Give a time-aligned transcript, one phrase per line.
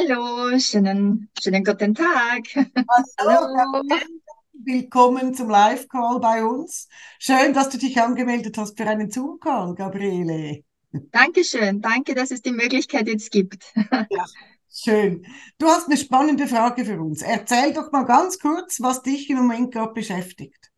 [0.00, 2.44] Hallo, schönen, schönen guten Tag.
[3.18, 3.82] Hallo,
[4.54, 6.88] willkommen zum Live-Call bei uns.
[7.18, 10.64] Schön, dass du dich angemeldet hast für einen Zoom-Call, Gabriele.
[11.12, 13.74] Dankeschön, danke, dass es die Möglichkeit jetzt gibt.
[14.08, 14.24] Ja,
[14.72, 15.26] schön.
[15.58, 17.20] Du hast eine spannende Frage für uns.
[17.20, 20.69] Erzähl doch mal ganz kurz, was dich im Moment gerade beschäftigt.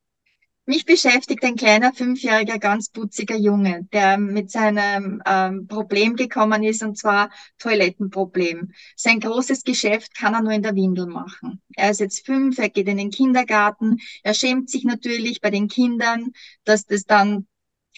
[0.65, 6.85] Mich beschäftigt ein kleiner fünfjähriger, ganz putziger Junge, der mit seinem ähm, Problem gekommen ist,
[6.85, 8.73] und zwar Toilettenproblem.
[8.95, 11.61] Sein großes Geschäft kann er nur in der Windel machen.
[11.75, 15.67] Er ist jetzt fünf, er geht in den Kindergarten, er schämt sich natürlich bei den
[15.67, 16.31] Kindern,
[16.63, 17.49] dass das dann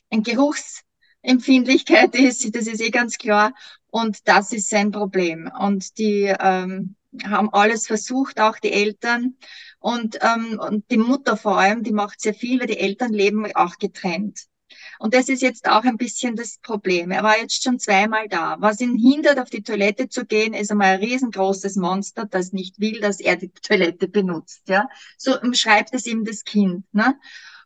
[0.08, 3.52] ein Geruchsempfindlichkeit ist, das ist eh ganz klar.
[3.88, 5.50] Und das ist sein Problem.
[5.60, 9.36] Und die ähm, haben alles versucht, auch die Eltern.
[9.78, 13.46] Und, ähm, und die Mutter vor allem, die macht sehr viel, weil die Eltern leben
[13.54, 14.46] auch getrennt.
[14.98, 17.10] Und das ist jetzt auch ein bisschen das Problem.
[17.10, 18.56] Er war jetzt schon zweimal da.
[18.60, 22.80] Was ihn hindert, auf die Toilette zu gehen, ist einmal ein riesengroßes Monster, das nicht
[22.80, 24.62] will, dass er die Toilette benutzt.
[24.68, 26.84] Ja, so schreibt es ihm das Kind.
[26.92, 27.18] Ne?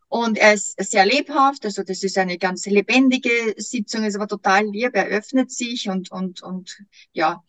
[0.08, 4.64] Und er ist sehr lebhaft, also das ist eine ganz lebendige Sitzung, ist aber total
[4.64, 6.82] lieb, er öffnet sich und, und, und
[7.12, 7.44] ja.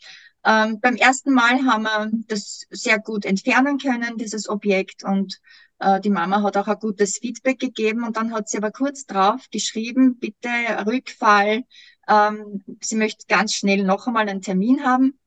[0.45, 5.04] Ähm, beim ersten Mal haben wir das sehr gut entfernen können, dieses Objekt.
[5.04, 5.40] Und
[5.80, 8.04] äh, die Mama hat auch ein gutes Feedback gegeben.
[8.04, 10.50] Und dann hat sie aber kurz drauf geschrieben, bitte
[10.86, 11.64] Rückfall.
[12.08, 15.20] Ähm, sie möchte ganz schnell noch einmal einen Termin haben.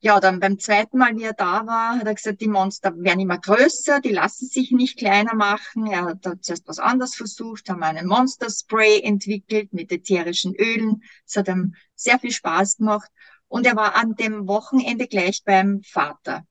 [0.00, 3.20] Ja, dann beim zweiten Mal, wie er da war, hat er gesagt, die Monster werden
[3.20, 5.86] immer größer, die lassen sich nicht kleiner machen.
[5.86, 11.02] Er hat zuerst was anderes versucht, haben einen Monster-Spray entwickelt mit ätherischen Ölen.
[11.24, 13.10] Das hat ihm sehr viel Spaß gemacht.
[13.48, 16.44] Und er war an dem Wochenende gleich beim Vater.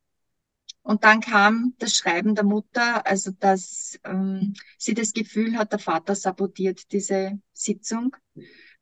[0.82, 5.80] Und dann kam das Schreiben der Mutter, also dass ähm, sie das Gefühl hat, der
[5.80, 8.16] Vater sabotiert diese Sitzung.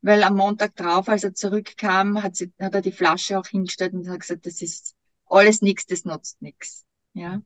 [0.02, 3.94] Weil am Montag drauf, als er zurückkam, hat, sie, hat er die Flasche auch hingestellt
[3.94, 4.96] und hat gesagt, das ist
[5.28, 6.86] alles nichts, das nutzt nichts.
[7.14, 7.44] Ja.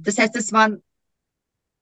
[0.00, 0.82] Das heißt, es waren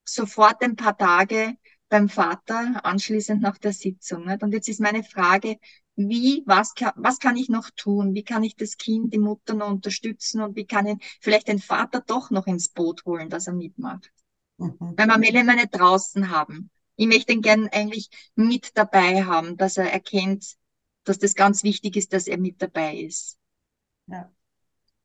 [0.05, 1.56] sofort ein paar Tage
[1.88, 4.27] beim Vater, anschließend nach der Sitzung.
[4.27, 4.43] Nicht?
[4.43, 5.59] Und jetzt ist meine Frage,
[5.97, 8.15] wie, was kann, was kann ich noch tun?
[8.15, 11.59] Wie kann ich das Kind, die Mutter noch unterstützen und wie kann ich vielleicht den
[11.59, 14.12] Vater doch noch ins Boot holen, dass er mitmacht?
[14.59, 14.77] Mhm.
[14.79, 16.71] Weil wir will ihn nicht draußen haben.
[16.97, 20.57] Ich möchte ihn gern eigentlich mit dabei haben, dass er erkennt,
[21.05, 23.39] dass das ganz wichtig ist, dass er mit dabei ist.
[24.07, 24.31] Ja.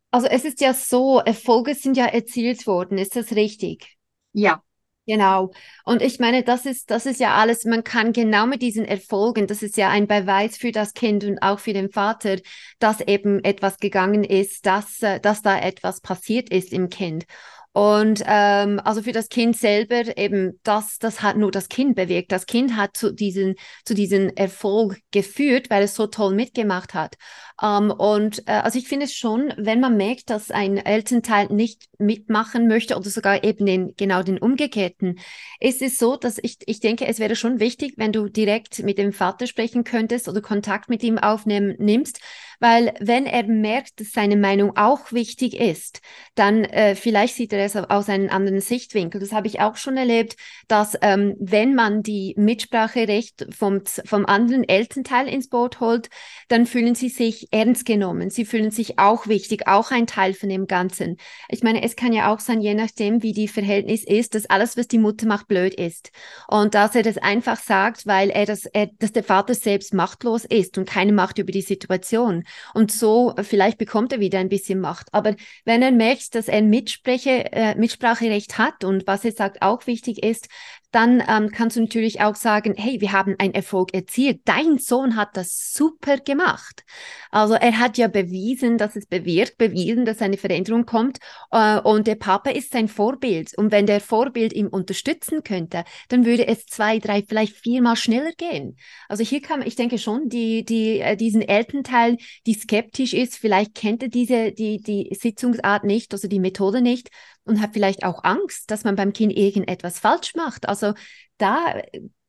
[0.10, 3.98] Also es ist ja so, Erfolge sind ja erzielt worden, ist das richtig?
[4.34, 4.62] Ja.
[5.08, 5.52] Genau.
[5.84, 9.48] Und ich meine, das ist, das ist ja alles, man kann genau mit diesen Erfolgen,
[9.48, 12.38] das ist ja ein Beweis für das Kind und auch für den Vater,
[12.80, 17.26] dass eben etwas gegangen ist, dass, äh, dass da etwas passiert ist im Kind.
[17.74, 22.32] Und ähm, also für das Kind selber eben, das, das hat nur das Kind bewirkt.
[22.32, 23.56] Das Kind hat zu diesem
[23.86, 27.16] zu diesen Erfolg geführt, weil es so toll mitgemacht hat.
[27.62, 31.88] Ähm, und äh, also ich finde es schon, wenn man merkt, dass ein Elternteil nicht
[31.98, 35.20] mitmachen möchte oder sogar eben den, genau den umgekehrten,
[35.60, 38.98] ist es so, dass ich, ich denke, es wäre schon wichtig, wenn du direkt mit
[38.98, 42.20] dem Vater sprechen könntest oder Kontakt mit ihm aufnehmen nimmst,
[42.62, 46.00] weil wenn er merkt, dass seine Meinung auch wichtig ist,
[46.36, 49.20] dann äh, vielleicht sieht er es aus einem anderen Sichtwinkel.
[49.20, 50.36] Das habe ich auch schon erlebt,
[50.68, 56.10] dass ähm, wenn man die Mitspracherecht vom, vom anderen Elternteil ins Boot holt,
[56.50, 58.30] dann fühlen sie sich ernst genommen.
[58.30, 61.18] Sie fühlen sich auch wichtig, auch ein Teil von dem Ganzen.
[61.50, 64.78] Ich meine, es kann ja auch sein, je nachdem, wie die Verhältnis ist, dass alles,
[64.78, 66.12] was die Mutter macht, blöd ist.
[66.48, 70.46] Und dass er das einfach sagt, weil er das, er, dass der Vater selbst machtlos
[70.46, 72.44] ist und keine Macht über die Situation.
[72.74, 75.08] Und so äh, vielleicht bekommt er wieder ein bisschen Macht.
[75.14, 75.36] Aber
[75.66, 80.24] wenn er merkt, dass er Mitspreche, äh, Mitspracherecht hat und was er sagt auch wichtig
[80.24, 80.48] ist,
[80.92, 84.42] dann ähm, kannst du natürlich auch sagen, hey, wir haben einen Erfolg erzielt.
[84.46, 86.84] Dein Sohn hat das super gemacht.
[87.32, 91.20] Also er hat ja bewiesen, dass es bewirkt, bewiesen, dass eine Veränderung kommt.
[91.52, 93.58] Äh, und der Papa ist sein Vorbild.
[93.58, 98.34] Und wenn der Vorbild ihm unterstützen könnte, dann würde es zwei, drei, vielleicht viermal schneller
[98.34, 98.76] gehen.
[99.08, 103.76] Also hier kann ich denke schon, die, die, äh, diesen Elternteil, die skeptisch ist, vielleicht
[103.76, 107.10] kennt er diese, die, die Sitzungsart nicht, also die Methode nicht
[107.44, 110.68] und hat vielleicht auch Angst, dass man beim Kind irgendetwas falsch macht.
[110.68, 110.94] Also
[111.38, 111.82] da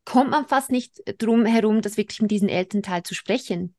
[0.05, 3.75] kommt man fast nicht drum herum, das wirklich mit diesem Elternteil zu sprechen.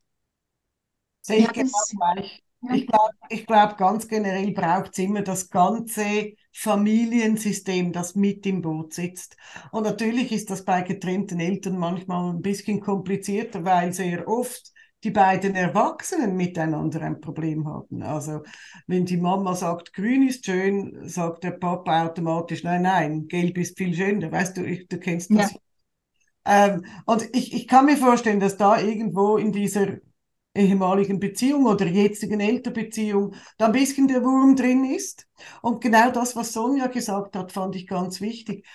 [1.22, 1.70] Sehe ich genau
[2.16, 2.44] gleich.
[2.70, 3.14] Ich glaube,
[3.46, 9.36] glaub, ganz generell braucht es immer das ganze Familiensystem, das mit im Boot sitzt.
[9.72, 14.73] Und natürlich ist das bei getrennten Eltern manchmal ein bisschen komplizierter, weil sehr oft
[15.04, 18.02] die beiden Erwachsenen miteinander ein Problem haben.
[18.02, 18.44] Also
[18.88, 23.78] wenn die Mama sagt, grün ist schön, sagt der Papa automatisch, nein, nein, gelb ist
[23.78, 24.32] viel schöner.
[24.32, 25.52] Weißt du, ich, du kennst das.
[25.52, 25.60] Ja.
[26.46, 29.98] Ähm, und ich, ich kann mir vorstellen, dass da irgendwo in dieser
[30.56, 35.28] ehemaligen Beziehung oder jetzigen Elternbeziehung da ein bisschen der Wurm drin ist.
[35.62, 38.66] Und genau das, was Sonja gesagt hat, fand ich ganz wichtig.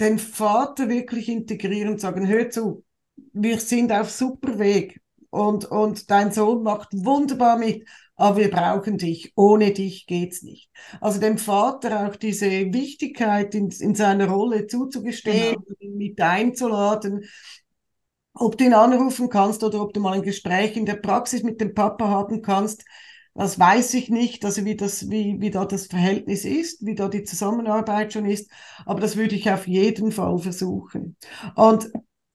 [0.00, 2.84] Den Vater wirklich integrieren und sagen, hör zu,
[3.32, 5.00] wir sind auf super Weg
[5.30, 7.86] und, und dein Sohn macht wunderbar mit,
[8.16, 9.32] aber wir brauchen dich.
[9.36, 10.70] Ohne dich geht's nicht.
[11.00, 15.96] Also dem Vater auch diese Wichtigkeit in, in seiner Rolle zuzugestehen, genau.
[15.96, 17.24] mit einzuladen,
[18.34, 21.60] ob du ihn anrufen kannst oder ob du mal ein Gespräch in der Praxis mit
[21.60, 22.84] dem Papa haben kannst,
[23.36, 27.08] das weiß ich nicht, also wie das, wie, wie da das Verhältnis ist, wie da
[27.08, 28.50] die Zusammenarbeit schon ist,
[28.86, 31.16] aber das würde ich auf jeden Fall versuchen.
[31.54, 31.90] Und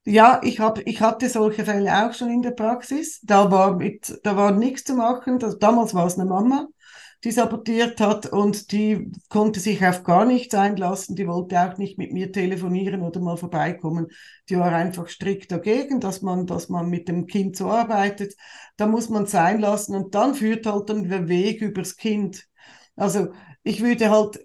[0.05, 3.19] ja, ich hab, ich hatte solche Fälle auch schon in der Praxis.
[3.23, 5.39] Da war mit, da war nichts zu machen.
[5.39, 6.67] Das, damals war es eine Mama,
[7.23, 11.15] die sabotiert hat und die konnte sich auf gar nichts einlassen.
[11.15, 14.07] Die wollte auch nicht mit mir telefonieren oder mal vorbeikommen.
[14.49, 18.33] Die war einfach strikt dagegen, dass man, dass man mit dem Kind so arbeitet.
[18.77, 22.47] Da muss man sein lassen und dann führt halt dann der Weg übers Kind.
[22.95, 23.29] Also
[23.63, 24.39] ich würde halt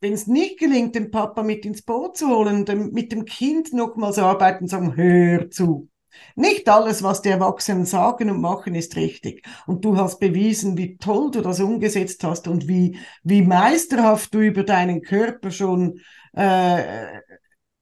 [0.00, 3.72] wenn es nicht gelingt, den Papa mit ins Boot zu holen, dem, mit dem Kind
[3.72, 5.88] nochmals arbeiten sagen, hör zu.
[6.34, 9.46] Nicht alles, was die Erwachsenen sagen und machen, ist richtig.
[9.66, 14.40] Und du hast bewiesen, wie toll du das umgesetzt hast und wie, wie meisterhaft du
[14.40, 16.00] über deinen Körper schon
[16.32, 17.20] äh,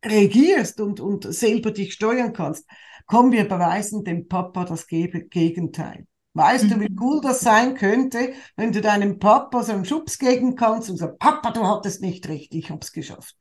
[0.04, 2.66] regierst und, und selber dich steuern kannst.
[3.06, 6.06] Komm, wir beweisen dem Papa das Gegenteil.
[6.36, 6.98] Weißt du, wie mhm.
[7.00, 11.20] cool das sein könnte, wenn du deinem Papa so einen Schubs geben kannst und sagst,
[11.20, 13.36] Papa, du hattest nicht recht, ich hab's geschafft.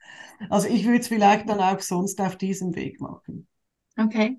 [0.49, 3.47] Also ich würde es vielleicht dann auch sonst auf diesem Weg machen.
[3.97, 4.37] Okay.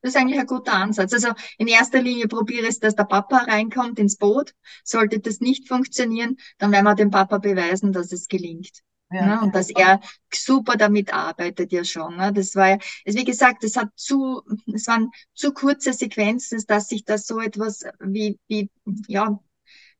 [0.00, 1.12] Das ist eigentlich ein guter Ansatz.
[1.12, 4.54] Also in erster Linie probiere es, dass der Papa reinkommt ins Boot.
[4.84, 8.82] Sollte das nicht funktionieren, dann werden wir dem Papa beweisen, dass es gelingt.
[9.10, 9.26] Ja.
[9.26, 9.40] Ne?
[9.42, 10.00] Und dass er
[10.32, 12.16] super damit arbeitet ja schon.
[12.16, 12.32] Ne?
[12.32, 14.42] Das war ja, also wie gesagt, es hat zu,
[14.74, 18.70] es waren zu kurze Sequenzen, dass sich da so etwas wie, wie,
[19.06, 19.38] ja,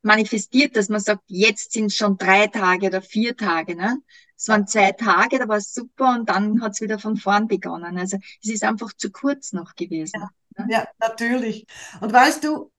[0.02, 3.75] manifestiert, dass man sagt, jetzt sind schon drei Tage oder vier Tage.
[3.75, 3.99] Ne?
[4.37, 7.49] Es waren zwei Tage, da war es super und dann hat es wieder von vorn
[7.49, 7.99] begonnen.
[7.99, 10.20] Also es ist einfach zu kurz noch gewesen.
[10.56, 10.72] Ja, ne?
[10.72, 11.66] ja natürlich.
[12.00, 12.70] Und weißt du,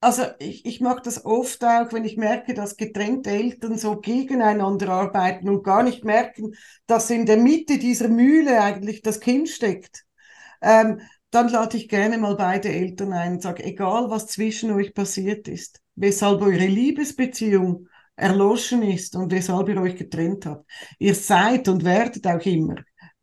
[0.00, 4.90] also ich, ich mag das oft auch, wenn ich merke, dass getrennte Eltern so gegeneinander
[4.90, 6.54] arbeiten und gar nicht merken,
[6.86, 10.04] dass in der Mitte dieser Mühle eigentlich das Kind steckt.
[10.62, 11.00] Ähm,
[11.30, 15.46] dann lade ich gerne mal beide Eltern ein und sage, egal was zwischen euch passiert
[15.48, 20.68] ist, weshalb eure Liebesbeziehung erloschen ist und weshalb ihr euch getrennt habt,
[20.98, 22.76] ihr seid und werdet auch immer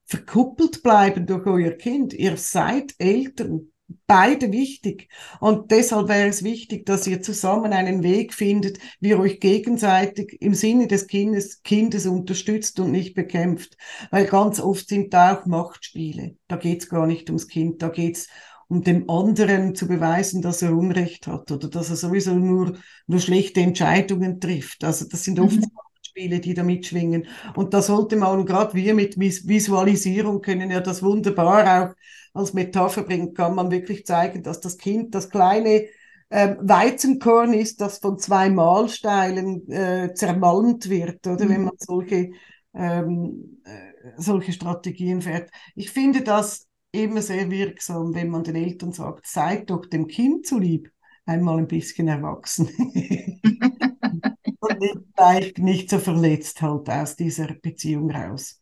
[0.05, 2.13] verkuppelt bleiben durch euer Kind.
[2.13, 3.71] Ihr seid Eltern
[4.07, 5.09] beide wichtig.
[5.39, 10.37] Und deshalb wäre es wichtig, dass ihr zusammen einen Weg findet, wie ihr euch gegenseitig
[10.41, 13.77] im Sinne des Kindes, Kindes unterstützt und nicht bekämpft.
[14.11, 16.35] Weil ganz oft sind da auch Machtspiele.
[16.47, 18.27] Da geht's gar nicht ums Kind, da geht's
[18.67, 23.19] um dem anderen zu beweisen, dass er Unrecht hat oder dass er sowieso nur, nur
[23.19, 24.83] schlechte Entscheidungen trifft.
[24.83, 25.71] Also das sind oft mhm.
[26.15, 27.27] Spiele, die da mitschwingen.
[27.55, 31.95] Und da sollte man, gerade wir mit Visualisierung können ja das wunderbar auch
[32.33, 35.87] als Metapher bringen, kann man wirklich zeigen, dass das Kind das kleine
[36.29, 41.49] äh, Weizenkorn ist, das von zwei Mahlsteilen äh, zermalmt wird, oder mhm.
[41.49, 42.31] wenn man solche,
[42.73, 45.51] ähm, äh, solche Strategien fährt.
[45.75, 50.45] Ich finde das immer sehr wirksam, wenn man den Eltern sagt, seid doch dem Kind
[50.47, 50.89] zulieb
[51.25, 52.69] einmal ein bisschen erwachsen.
[54.69, 58.61] Und nicht, vielleicht nicht so verletzt halt aus dieser Beziehung raus.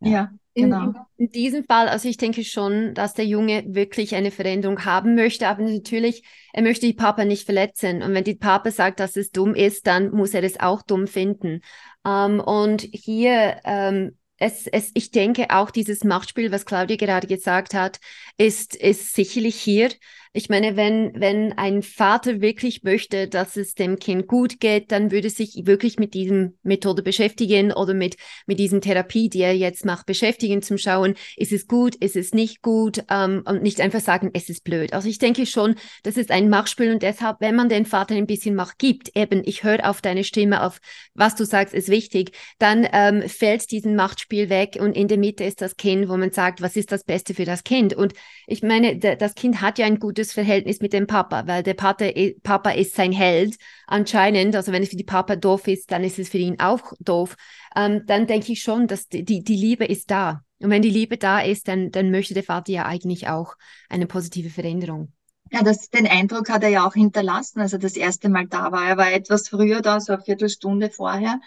[0.00, 0.10] Ja.
[0.10, 0.30] ja.
[0.54, 0.86] Genau.
[1.16, 5.14] In, in, diesem Fall, also ich denke schon, dass der Junge wirklich eine Veränderung haben
[5.14, 8.02] möchte, aber natürlich, er möchte die Papa nicht verletzen.
[8.02, 11.06] Und wenn die Papa sagt, dass es dumm ist, dann muss er es auch dumm
[11.06, 11.60] finden.
[12.04, 17.74] Ähm, und hier, ähm, es, es, ich denke auch dieses Machtspiel, was Claudia gerade gesagt
[17.74, 18.00] hat,
[18.36, 19.90] ist, ist sicherlich hier
[20.32, 25.10] ich meine, wenn, wenn ein Vater wirklich möchte, dass es dem Kind gut geht, dann
[25.10, 28.14] würde sich wirklich mit diesem Methode beschäftigen oder mit,
[28.46, 32.32] mit diesem Therapie, die er jetzt macht, beschäftigen, zum Schauen, ist es gut, ist es
[32.32, 34.92] nicht gut ähm, und nicht einfach sagen, es ist blöd.
[34.92, 38.26] Also ich denke schon, das ist ein Machtspiel und deshalb, wenn man den Vater ein
[38.26, 40.80] bisschen Macht gibt, eben, ich höre auf deine Stimme, auf
[41.12, 45.42] was du sagst, ist wichtig, dann ähm, fällt diesen Machtspiel weg und in der Mitte
[45.42, 47.94] ist das Kind, wo man sagt, was ist das Beste für das Kind?
[47.94, 48.12] Und
[48.46, 51.72] ich meine, das Kind hat ja ein gutes gutes Verhältnis mit dem Papa, weil der
[51.72, 52.10] Papa,
[52.42, 54.54] Papa ist sein Held anscheinend.
[54.54, 57.36] Also wenn es für die Papa doof ist, dann ist es für ihn auch doof.
[57.74, 60.42] Ähm, dann denke ich schon, dass die, die Liebe ist da.
[60.58, 63.54] Und wenn die Liebe da ist, dann, dann möchte der Vater ja eigentlich auch
[63.88, 65.12] eine positive Veränderung.
[65.50, 68.70] Ja, das, den Eindruck hat er ja auch hinterlassen, als er das erste Mal da
[68.72, 68.86] war.
[68.86, 71.40] Er war etwas früher da, so eine Viertelstunde vorher.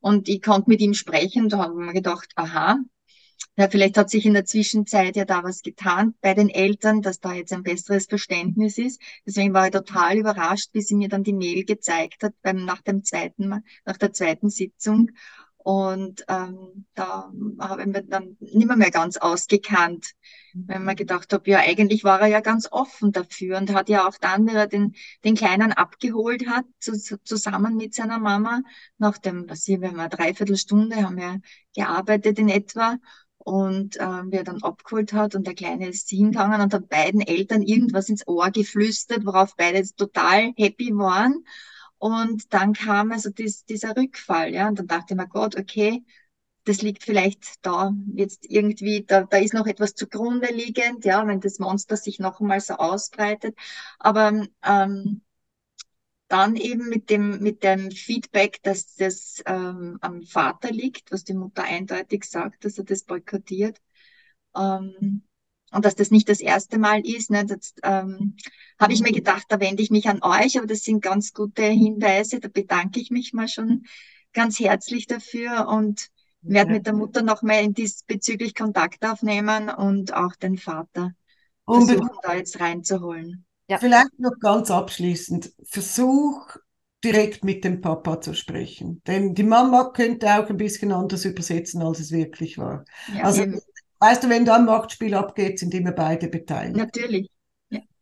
[0.00, 1.48] Und ich konnte mit ihm sprechen.
[1.48, 2.76] Da haben wir gedacht, aha,
[3.56, 7.18] ja, vielleicht hat sich in der Zwischenzeit ja da was getan bei den Eltern, dass
[7.20, 9.00] da jetzt ein besseres Verständnis ist.
[9.26, 12.82] Deswegen war ich total überrascht, wie sie mir dann die Mail gezeigt hat beim, nach
[12.82, 15.10] dem zweiten, nach der zweiten Sitzung.
[15.56, 20.12] Und ähm, da habe ich mir dann nicht mehr, mehr ganz ausgekannt,
[20.54, 24.08] weil man gedacht habe, ja, eigentlich war er ja ganz offen dafür und hat ja
[24.08, 26.92] auch dann, wenn er den, den Kleinen abgeholt hat, zu,
[27.22, 28.62] zusammen mit seiner Mama,
[28.98, 31.40] nach dem, was hier, wir haben eine Dreiviertelstunde, haben wir
[31.74, 32.96] gearbeitet in etwa
[33.38, 37.62] und ähm, wer dann abgeholt hat und der Kleine ist hingegangen und hat beiden Eltern
[37.62, 41.44] irgendwas ins Ohr geflüstert, worauf beide total happy waren.
[41.98, 46.04] Und dann kam also dies, dieser Rückfall, ja, und dann dachte ich mir, Gott, okay,
[46.64, 51.40] das liegt vielleicht da jetzt irgendwie, da, da ist noch etwas zugrunde liegend, ja, wenn
[51.40, 53.56] das Monster sich noch einmal so ausbreitet.
[53.98, 55.22] Aber ähm,
[56.28, 61.34] dann eben mit dem, mit dem Feedback, dass das ähm, am Vater liegt, was die
[61.34, 63.80] Mutter eindeutig sagt, dass er das boykottiert.
[64.56, 65.22] Ähm,
[65.70, 67.30] und dass das nicht das erste Mal ist.
[67.30, 67.44] Ne?
[67.44, 68.36] Das, ähm,
[68.78, 71.64] habe ich mir gedacht, da wende ich mich an euch, aber das sind ganz gute
[71.64, 72.40] Hinweise.
[72.40, 73.84] Da bedanke ich mich mal schon
[74.32, 76.08] ganz herzlich dafür und
[76.40, 81.12] werde mit der Mutter noch mal diesbezüglich Kontakt aufnehmen und auch den Vater
[81.66, 83.44] versuchen, da jetzt reinzuholen.
[83.68, 83.78] Ja.
[83.78, 85.52] Vielleicht noch ganz abschließend.
[85.62, 86.56] Versuch
[87.04, 89.02] direkt mit dem Papa zu sprechen.
[89.06, 92.84] Denn die Mama könnte auch ein bisschen anders übersetzen, als es wirklich war.
[93.14, 93.60] Ja, also, eben.
[94.00, 96.76] weißt du, wenn da ein Machtspiel abgeht, sind immer beide beteiligt.
[96.76, 97.30] Natürlich.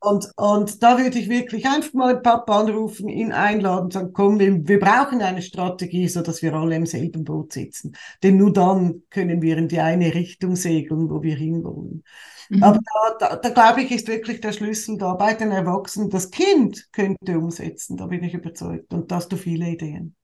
[0.07, 4.69] Und, und da würde ich wirklich einfach mal Papa anrufen, ihn einladen, sagen, komm, wir,
[4.69, 7.97] wir brauchen eine Strategie, so dass wir alle im selben Boot sitzen.
[8.23, 12.05] Denn nur dann können wir in die eine Richtung segeln, wo wir hinwollen.
[12.51, 12.63] Mhm.
[12.63, 12.79] Aber
[13.19, 16.09] da, da, da glaube ich, ist wirklich der Schlüssel da bei den Erwachsenen.
[16.09, 18.95] Das Kind könnte umsetzen, da bin ich überzeugt.
[18.95, 20.15] Und da hast du viele Ideen.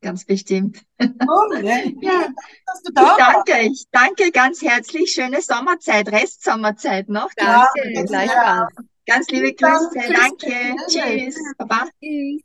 [0.00, 0.80] Ganz bestimmt.
[1.00, 1.78] Oh, ja.
[2.00, 2.28] ja.
[2.84, 5.12] Ich danke, ich danke ganz herzlich.
[5.12, 7.30] Schöne Sommerzeit, Restsommerzeit noch.
[7.36, 8.91] Danke, ja, gleichfalls.
[9.06, 9.90] Ganz liebe Grüße.
[10.12, 10.76] Danke.
[10.88, 11.36] Tschüss.
[11.58, 11.88] Baba.
[12.00, 12.42] Tschüss.